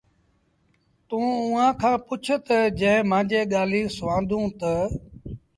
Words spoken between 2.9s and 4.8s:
مآݩجيٚ ڳآليٚنٚ سُوآندونٚ تا